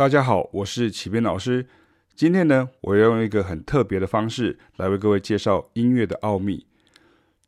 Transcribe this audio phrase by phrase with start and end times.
[0.00, 1.66] 大家好，我是启编老师。
[2.14, 6.64] 今天呢，我要用一个很特别的方式来为各位介绍音乐的奥秘。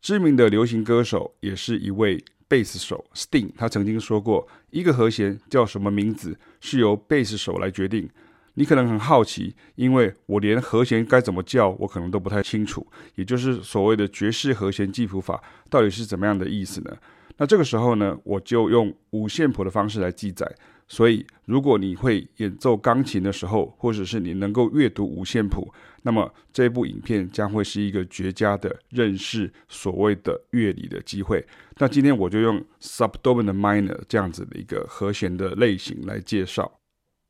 [0.02, 8.06] 知名的流行歌手，也是一位贝斯手 Sting，他曾经说过，一个和弦叫什么名字是由贝斯手来决定。
[8.52, 12.86] 你可能很好奇，因为我连和弦该怎么叫，我可能都不太清楚。
[13.14, 16.94] 也就是所谓的爵士和弦记谱法，到底是怎么样的意思呢？
[17.38, 20.54] 那这个时候呢，我就用五线谱的方式来记载。
[20.92, 25.72] 所以，如果你会演奏钢琴的时候，或者是你能够阅读五线谱，
[26.02, 31.42] 那么这部影片将会是一个绝佳的认识所谓的乐理的机会。
[31.78, 36.70] 那今天我就用 subdominant minor 这样子的一个和弦的类型来介绍。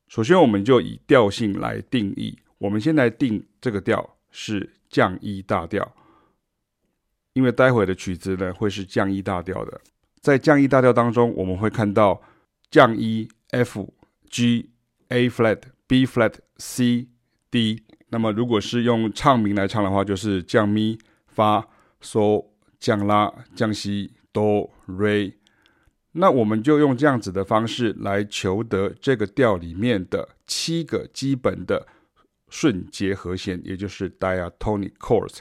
[0.08, 2.36] 首先，我们就以调性来定义。
[2.58, 5.94] 我们先来定这个调是降 E 大调，
[7.34, 9.80] 因为待会的曲子呢会是降 E 大调的。
[10.20, 12.20] 在降 E 大调当中，我们会看到
[12.68, 13.28] 降 E。
[13.52, 13.92] F、
[14.28, 14.70] G、
[15.08, 17.08] A flat、B flat、C、
[17.50, 17.82] D。
[18.08, 21.68] 那么，如果是用唱名来唱的话，就是降咪、发、
[22.02, 22.46] 嗦、
[22.80, 25.34] 降拉、降西、哆、瑞。
[26.12, 31.86] 那我们就用这样子的方式来求得这个调里面的七个基本的
[32.48, 35.38] 顺节和弦，也就是 diatonic chords。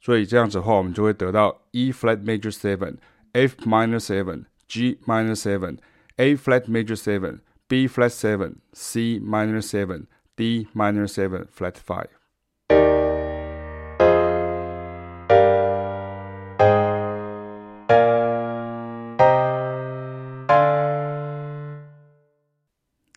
[0.00, 2.96] 所以这样子的话，我们就会得到 E flat major seven、
[3.32, 5.78] F minor seven、G minor seven。
[6.18, 12.06] A flat major seven, B flat seven, C minor seven, D minor seven flat five。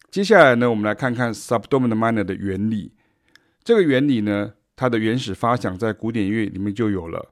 [0.10, 2.94] 接下来呢，我们来看看 subdominant minor 的原理。
[3.64, 7.32] 这个原理呢，它的原始发想在古典乐里面就有了。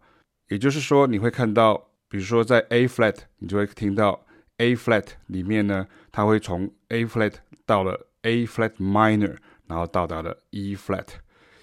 [0.49, 4.26] 也就是说，你会看到，比如说在 A flat，你就会听到。
[4.57, 7.33] A flat 里面呢，它会从 A flat
[7.65, 11.07] 到了 A flat minor，然后到达了 E flat，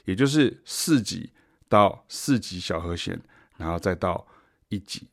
[0.04, 1.32] 也就是四级
[1.68, 3.20] 到四级小和弦，
[3.56, 4.28] 然后再到
[4.68, 5.08] 一级。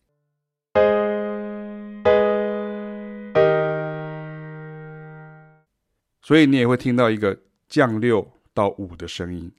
[6.22, 9.52] 所以你也会听到一个降六到五的声音。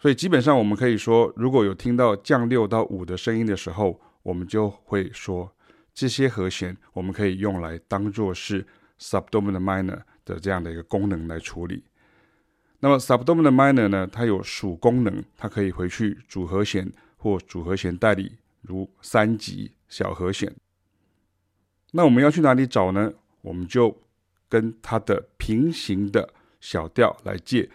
[0.00, 5.52] 所以基本上我们可以说，如果有听到降六到五的声音的时候，我们就会说
[5.92, 8.66] 这些和弦我们可以用来当做是
[8.98, 11.84] subdominant minor 的这样的一个功能来处理。
[12.78, 20.50] 那么 subdominant minor 呢，它有属功能，它可以回去主和弦或主和弦代理，如三级小和弦。
[21.92, 23.12] 那我们要去哪里找呢？
[23.42, 23.94] 我们就
[24.48, 27.68] 跟它的平行的小调来借。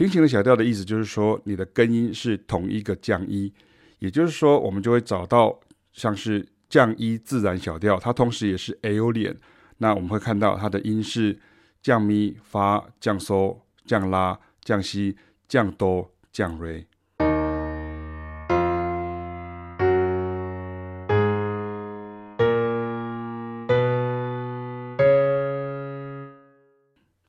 [0.00, 3.52] 平行的小调的意思就是说，你的根音是同一个降一，
[3.98, 5.60] 也就是说，我们就会找到
[5.92, 9.36] 像是降一自然小调，它同时也是 Aolian。
[9.76, 11.38] 那我们会看到它的音是
[11.82, 16.86] 降咪、发、降嗦、降拉、降西、降哆、降瑞。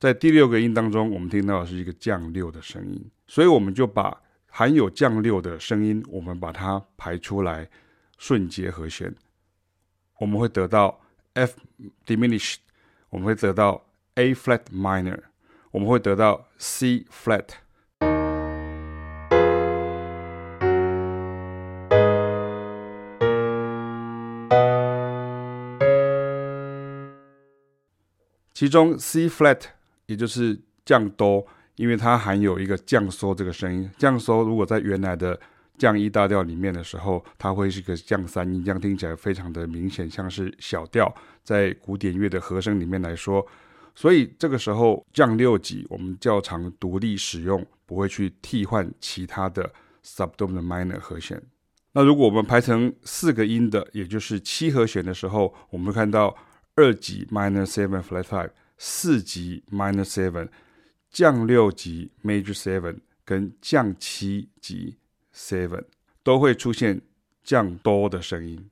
[0.02, 7.70] 在第六个音当中，我们听到的是一个降六的声音，所以我们就把含有降六的声音，我们把它排出来，
[8.18, 9.14] 顺节和弦，
[10.18, 11.00] 我们会得到
[11.34, 11.56] F
[12.04, 12.56] diminished，
[13.10, 13.86] 我们会得到
[14.16, 15.20] A flat minor，
[15.70, 17.50] 我们会得到 C flat。
[28.52, 29.66] 其中 C flat。
[30.12, 31.44] 也就是降哆，
[31.76, 33.90] 因为它含有一个降嗦这个声音。
[33.96, 35.40] 降嗦如果在原来的
[35.78, 41.12] 降一大调里面的时候，它会是个降三音，这样听起来非常的明显，像是小调。
[41.42, 43.44] 在古典乐的和声里面来说，
[43.94, 49.72] 所以这个时候降六级我们较常独立使用，不会去替换其他的
[50.04, 51.42] subdominant minor 和弦。
[51.94, 56.36] 那如果我们排成四个音的，也就是七和弦的时候，我们会看到
[56.76, 58.50] 二级 minor seven flat five。
[58.84, 60.48] 四级 minor seven，
[61.08, 64.96] 降六级 major seven，跟降七级
[65.32, 65.84] seven
[66.24, 67.00] 都会出现
[67.44, 68.68] 降哆的声音。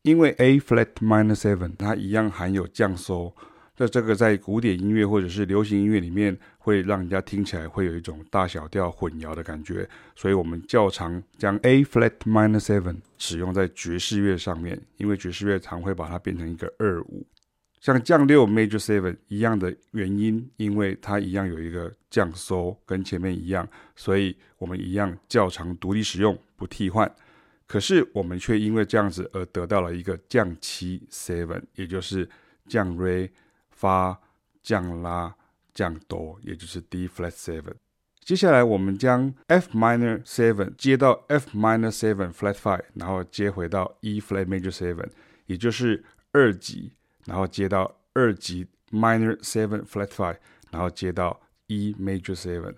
[0.00, 3.34] 因为 A flat minor seven 它一样含有降嗦。
[3.76, 17.26] 那这个在古典音乐或者是流行音乐里面，会让人家听起来会有一种大小调混淆的感觉，所以我们较常将 A flat minor seven 使用在爵士乐上面，因为爵士乐常会把它变成一个二五。
[17.80, 27.14] 像降六 Major Seven 一样的原因，因为它一样有一个降 So 跟前面一样，所以我们一样较长独立使用，不替换。
[27.66, 32.26] 可是我们却因为这样子而得到了一个降七 Seven，也就是
[32.66, 33.28] 降 Re
[33.84, 34.18] 发
[34.62, 35.34] 降拉
[35.74, 37.74] 降哆，也就是 D Flat Seven。
[38.20, 45.10] 接下来我们将 F Minor Seven 接到 F Minor Seven Flat Five，然后接回到 E Flat Major Seven，
[45.44, 46.02] 也就是
[46.32, 46.94] 二级。
[47.26, 50.36] 然后接到二级 minor seven flat five，
[50.70, 52.74] 然后接到 E major seven。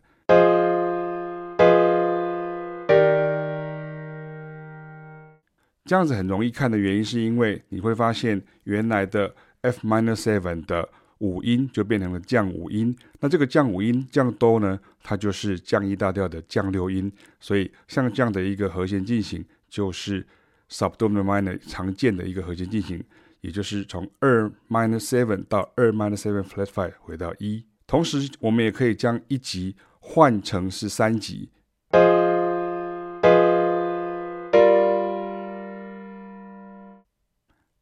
[5.84, 9.34] 这样子很容易看的原因，是因为你会发现原来的
[9.66, 12.96] F minor seven 的五音就变成了降五音。
[13.20, 17.10] 那这个降五音降哆呢，它就是降一大调的降六音。
[17.40, 20.26] 所以像这样的一个和弦进行，就是
[20.70, 23.02] subdominant minor 常见的一个和弦进行。
[23.42, 31.48] 也就是从二 minor seven 到二 minor seven flat five 回到一，同时我们也可以将一级换成是三级。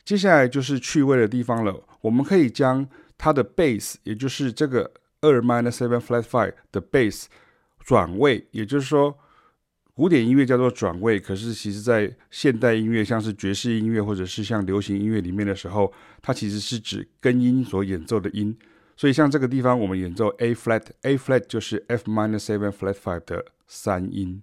[0.05, 2.87] 接下来就是趣味的地方了，我们可以将
[3.17, 7.25] 它的 bass，也就是这个二 minor seven flat five 的 bass
[7.81, 9.19] 转位，也就是说。
[9.97, 18.59] 古典音乐叫做转位，可是其实在现代音乐，像是爵士音乐或者是像流行音乐里面的时候，它其实是指根音所演奏的音。
[18.97, 24.43] 所以像这个地方，我们演奏 A flat，A flat 就是 F minor seven flat five 的三音。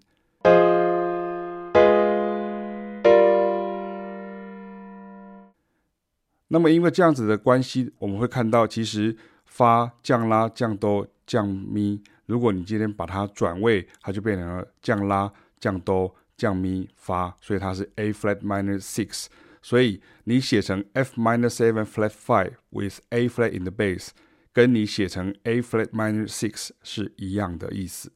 [6.53, 9.15] 那么因为这样子的关系，我们会看到，其实
[9.45, 12.03] 发降拉降哆降咪。
[12.25, 15.31] 如果你今天把它转位，它就变成了降拉、
[15.61, 19.27] 降哆、降咪、发，所以它是 A flat minor six。
[19.61, 24.09] 所以你写成 F minor seven flat five with A flat in the bass，
[24.51, 28.11] 跟你写成 A flat minor six 是一样的意思。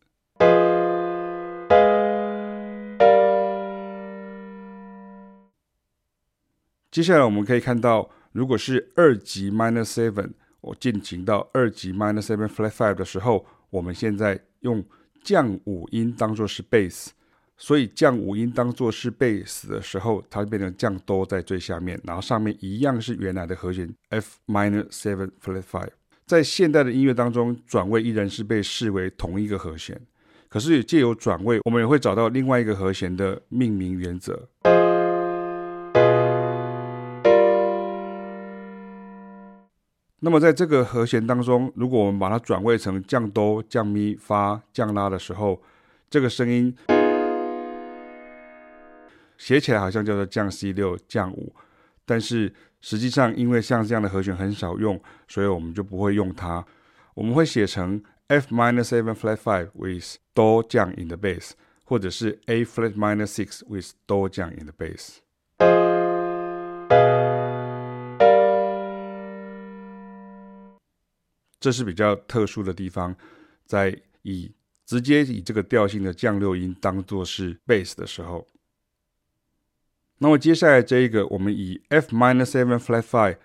[6.92, 13.46] 接下来我们可以看到，如果是二级 minus seven，我进行到二级 minus seven flat five 的时候。
[13.72, 14.82] 我们现在用
[15.22, 17.12] 降五音当做是贝斯，
[17.58, 25.90] 所以降五音当做是贝斯的时候，它变成降哆在最下面，然后上面一样是原来的和弦 F minor seven flat five。
[26.26, 30.00] 在现代的音乐当中，转位依然是被视为同一个和弦，
[30.48, 34.48] 可是借由转位，我们也会找到另外一个和弦的命名原则。
[40.26, 45.62] 那么在这个和弦当中，如果我们把它转位成降哆、降咪、发、降拉的时候，
[46.10, 46.76] 这个声音
[49.38, 51.54] 写起来好像叫做降 C 六、降五，
[52.06, 52.52] 但是
[52.82, 56.66] 实际上因为像这样的和弦很少用，所以我们就不会用它。
[57.14, 61.52] 我们会写成 F minor seven flat five with 哆降 in the bass，
[61.84, 65.18] 或者是 A flat minor six with 哆降 in the bass。
[71.66, 73.16] 这是比较特殊的地方，
[73.66, 74.52] 在以
[74.86, 78.46] 直接以这个调性的降六音当做是 bass 的时候，
[80.20, 83.38] 那么接下来这一个，我们以 F minor seven flat five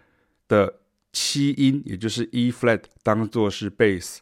[0.46, 0.80] 的
[1.14, 4.18] 七音，也就是 E flat 当做是 bass，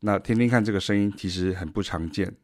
[0.00, 2.34] 那听听看这个声音，其实很不常见，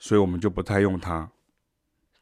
[0.00, 1.30] 所以我们就不太用它。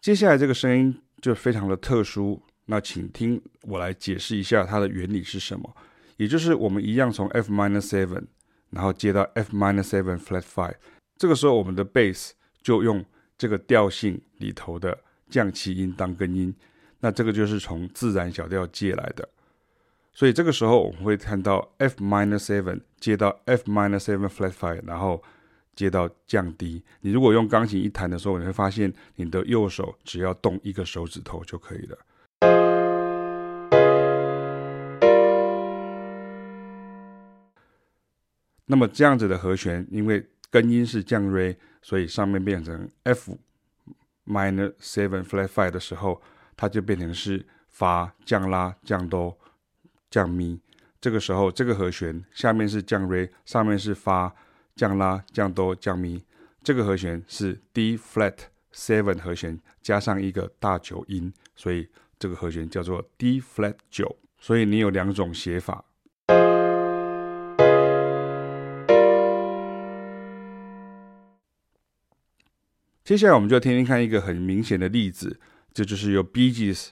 [0.03, 2.43] 接下来这个声音就非常的特殊。
[2.71, 5.75] 那请听我来解释一下它的原理是什么，
[6.19, 8.27] 也就是我们一样从 F minor seven，
[8.69, 10.75] 然后接到 F minor seven flat five，
[11.17, 13.03] 这个时候我们的 bass 就用
[13.39, 14.99] 这个调性里头的
[15.31, 16.55] 降七音当根音，
[17.01, 19.27] 那这个就是从自然小调借来的，
[20.13, 25.23] 所以这个时候我们会看到 F minor seven 接到 F minor seven flat five，然后
[25.75, 26.83] 接到降低。
[27.01, 31.97] 你如果用钢琴一弹的时候，你会发现你的右手只要动一个手指头就可以了。
[38.71, 43.39] 那么这样子的和弦，因为根音是降 Re，所以上面变成 F
[44.27, 46.21] minor seven flat five 的时候，
[46.55, 49.39] 它就变成是发降拉降哆
[50.11, 50.61] 降咪。
[51.01, 54.35] 这个时候，这个和弦下面是降 Re，上面是发
[54.77, 56.23] 降拉降哆降咪。
[56.63, 58.37] 这个和弦是 D flat
[58.75, 64.17] seven 和弦加上一个大九音，所以这个和弦叫做 D flat 九。
[64.39, 65.85] 所以你有两种写法。
[73.09, 75.41] 接下来我们就听听看一个很明显的例子，
[75.73, 76.89] 这就是由 Bee Gees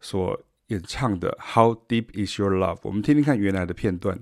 [0.00, 2.76] 所演唱的《How Deep Is Your Love》。
[2.84, 4.18] 我们听听看原来的片段。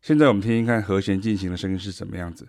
[0.00, 2.46] 现在我们听听看和弦进行的声音是什么样子。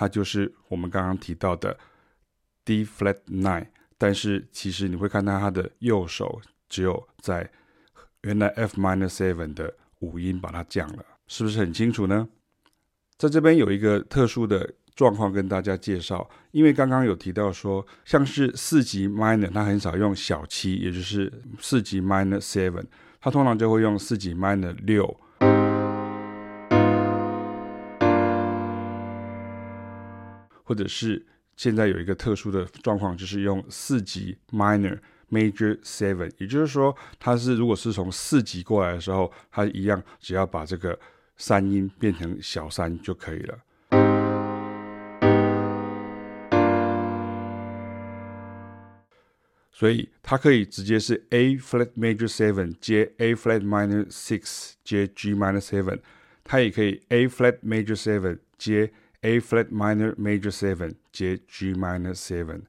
[0.00, 1.78] 它就是我们刚刚提到的
[2.64, 3.66] D flat nine，
[3.98, 6.40] 但是其实你会看到它的右手
[6.70, 7.50] 只有在
[8.22, 12.26] 原来 F minor seven 的五音把它降了，是不是很清楚呢？
[13.18, 22.86] 在这边有一个特殊的状况跟大家介绍，因为刚刚有提到说，像是四级 minor，它很少用小七，也就是四级 minor seven，
[23.20, 25.20] 它通常就会用四级 minor 六，
[30.70, 40.96] 或者是现在有一个特殊的状况，就是用四级 minor major seven，也就是说，它是如果是从四级过来的时候，它一样只要把这个。
[41.42, 43.58] 三音变成小三就可以了，
[49.72, 56.00] 所以它可以直接是 A flat major seven 接 A flat minor six 接 G minor seven，
[56.44, 62.62] 它也可以 A flat major seven 接 A flat minor major seven 接 G minor seven，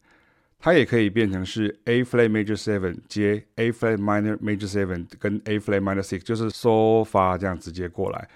[0.60, 6.02] 它也可以变成是 A flat major seven 接 A flat minor major seven 跟 A flat minor
[6.02, 8.28] six，就是 so far 这样直接过来。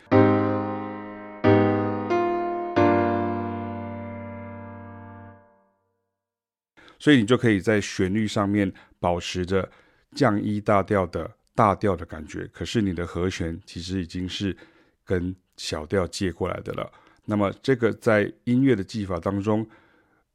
[6.98, 9.70] 所以你就可以在旋律上面保持着
[10.16, 14.56] 降一大调的大调的感觉，可是你的和弦其实已经是
[15.04, 16.90] 跟小调借过来的了。
[17.26, 19.66] 那么这个在音乐的技法当中，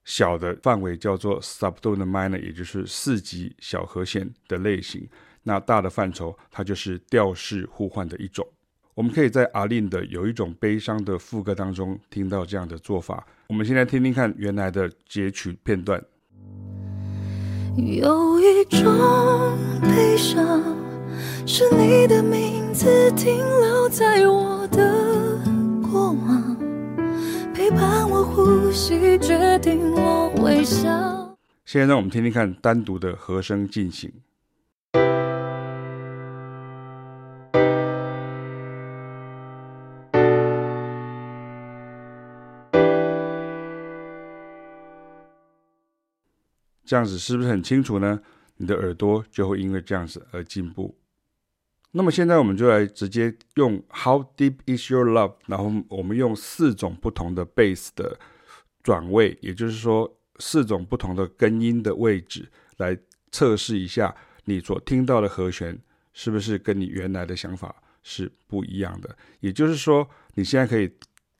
[0.04, 5.08] 小的范围叫做 subdominant minor，也就是四级小和弦的类型。
[5.42, 8.46] 那大的范畴，它就是调式互换的一种。
[8.94, 13.26] 我们可以在阿令的有一种悲伤的副歌当中听到这样的做法。
[13.46, 16.02] 我们先来听听看原来的截取片段。
[17.76, 20.62] 有一种悲伤，
[21.46, 25.19] 是你的名字停留在我的，
[27.70, 31.36] 伴我呼吸，决定我微笑。
[31.64, 34.12] 现在让我们听听看单独的和声进行。
[46.84, 48.20] 这样子是不是很清楚呢？
[48.56, 50.99] 你的耳朵就会因为这样子而进步。
[51.92, 55.34] 那么现在我们就来直接用 How deep is your love？
[55.46, 58.18] 然后我们用四种不同的 bass 的
[58.82, 62.96] 转位，也就是说四种不同的根音的位置，来
[63.32, 65.78] 测试一下你所听到的和弦
[66.12, 69.16] 是不是跟你原来的想法是不一样的。
[69.40, 70.90] 也就是说，你现在可以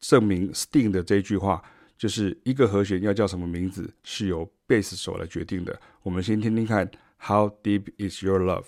[0.00, 1.62] 证明 Sting 的这句话。
[2.00, 5.78] 就是一个和弦要叫什么名字，是由贝斯手来决定的。
[6.02, 8.64] 我们先听听看，How deep is your love？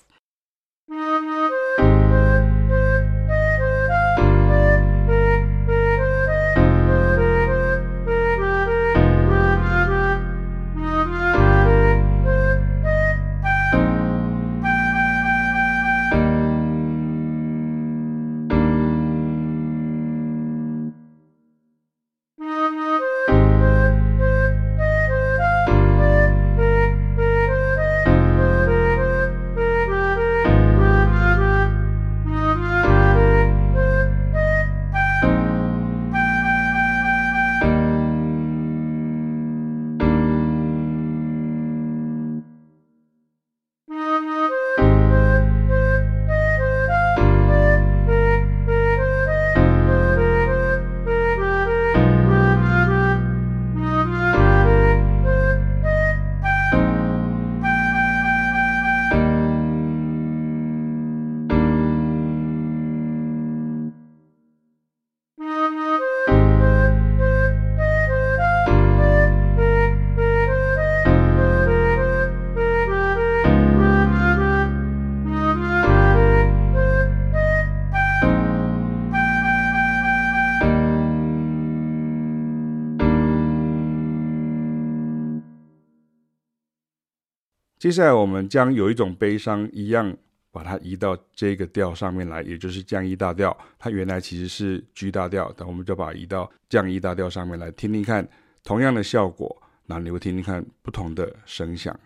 [87.83, 90.17] 接下来我们将有一种悲伤一样
[90.53, 93.57] 把它移到这个调上面来，也就是降一大调。
[93.77, 98.25] 它原来其实是 G 大调，但我们就把它移到降一大调上面来听听看，
[98.62, 101.99] 同样的效果，那你会听听看不同的声响。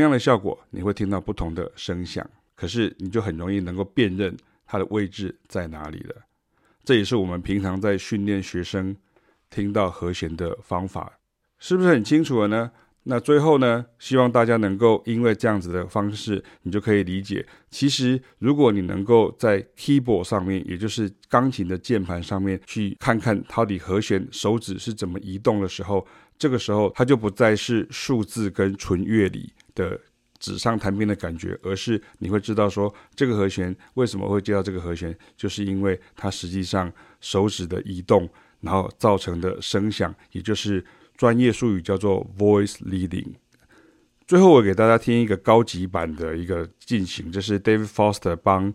[0.00, 2.26] 同样的效果，你会听到不同的声响，
[2.56, 4.34] 可是你就很容易能够辨认
[4.66, 6.16] 它的位置在哪里了。
[6.82, 8.96] 这也是我们平常在训练学生
[9.50, 11.18] 听到和弦的方法，
[11.58, 12.70] 是不是很清楚了呢？
[13.02, 26.06] 那最后呢，希望大家能够因为这样子的方式，你就可以理解，其实如果你能够在 keyboard 上面，也就是钢琴的键盘上面去看看到底和弦手指是怎么移动的时候，
[26.38, 30.00] 这个时候它就不再是数字跟纯乐理的
[30.38, 38.28] 纸上谈兵的感觉，而是你会知道说，这个和弦为什么会接到这个和弦，就是因为它实际上手指的移动，
[38.60, 40.84] 然后造成的声响，也就是
[41.16, 43.34] 专业术语叫做 voice leading。
[44.26, 48.72] 最后，我给大家听一个高级版的一个进行，这是 David Foster 帮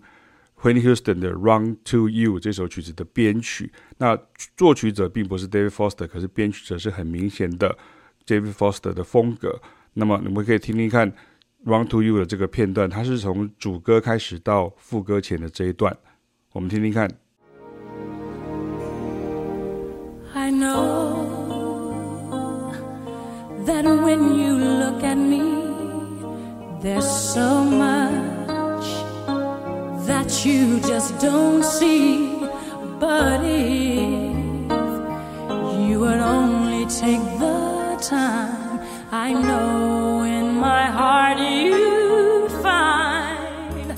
[0.61, 3.71] Whitney Houston 的《Run to You》这首曲子的编曲。
[3.97, 4.19] 那
[4.57, 7.77] 作曲者并不是 David Foster，可是编曲者是很明显的
[8.27, 9.61] David Foster 的风格。
[9.97, 11.09] 那么你们可以听听看
[11.63, 15.95] 《Run to You》的这个片段，它是从主歌开始到副歌前的这一段，
[16.51, 17.09] 我们听听看。
[20.33, 21.25] I know
[23.65, 25.39] that when you look at me,
[26.83, 28.85] there's so much
[30.05, 32.33] that you just don't see.
[32.99, 34.35] But if
[35.87, 38.64] you would only take the time.
[39.17, 43.95] I know in my heart you find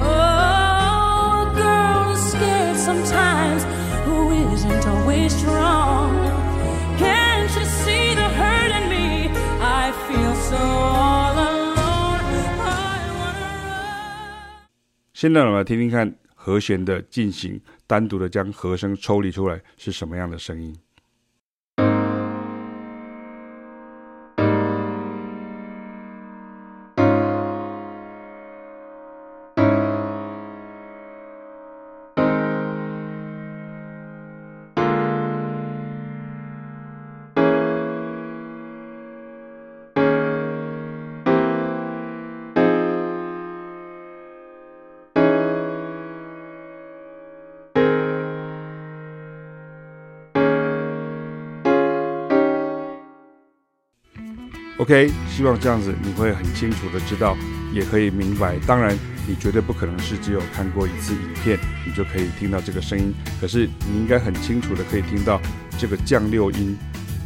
[0.00, 3.62] Oh, girls scared sometimes
[4.06, 6.16] who isn't always strong.
[6.96, 9.28] Can't you see the hurt in me?
[9.60, 12.24] I feel so all alone.
[12.58, 14.64] I wanna run.
[15.12, 20.74] 现在我们来听听看和弦的进行，单独的将和声抽离出来是什么样的声音。
[54.82, 57.36] OK，希望这样子你会很清楚的知道，
[57.72, 58.56] 也可以明白。
[58.66, 63.14] 当然，你绝对不可能是只有看过一次影片，你就可以听到这个声音。
[63.40, 65.40] 可是你应该很清楚的可以听到
[65.78, 66.76] 这个降六音，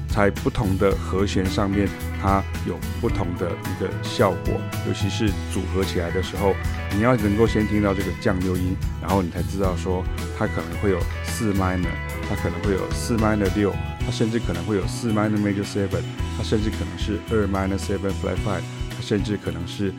[0.07, 1.88] 在不同的和弦上面，
[2.21, 4.61] 它有不同的一个效果。
[4.87, 6.55] 尤其是组合起来的时候，
[6.95, 10.05] 你要能够先听到这个降六音，然后你才知道说
[10.38, 11.88] 它可能会有四 minor，
[12.29, 13.75] 它可能会有四 minor 六。
[14.07, 16.01] 它甚至可能会有四 minor major seven，
[16.38, 19.92] 它甚至可能是二 minor seven flat five，它甚至可能是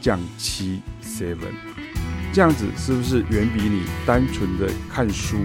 [0.00, 1.54] 降七 seven。
[2.34, 5.38] 这样子是不是远比你单纯的看书、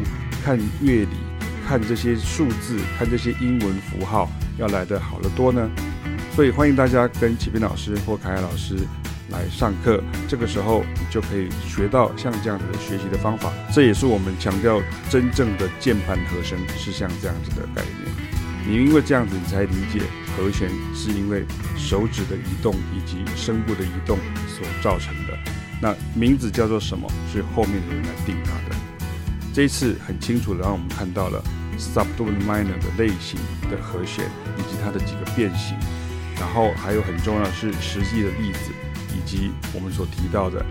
[0.44, 1.18] 看乐理、
[1.66, 5.72] 看这些数字、看这些英文符号要来得好得多呢？
[6.36, 8.76] 所以欢迎大家跟启斌老师或凯凯老师
[9.32, 13.52] 来上课，这个时候你就可以学到像这样子的学习的方法。
[13.74, 18.12] 这也是我们强调真正的键盘和声是像这样子的概念。
[18.68, 20.02] 你因为这样子，你才理解
[20.38, 21.44] 和弦是因为
[21.76, 25.36] 手指的移动以及声部的移动所造成的。
[25.82, 27.10] 那名字叫做什么？
[27.34, 28.76] 是后面的人来定它的。
[29.52, 31.44] 这一次很清楚的让我们看到了
[31.78, 33.40] subdominant minor 的类型
[33.70, 34.26] 的和弦
[34.58, 35.76] 以及它的几个变形，
[36.40, 38.72] 然后还有很重要的是实际的例子，
[39.22, 40.66] 以及我们所提到的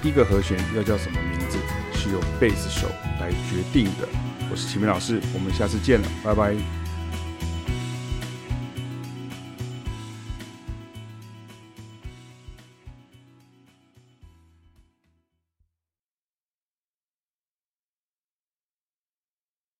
[0.00, 1.58] 第一个和弦要叫什么名字，
[1.92, 2.86] 是由贝斯手
[3.20, 4.08] 来决定的。
[4.50, 6.54] 我是启明老师，我们下次见了，拜拜。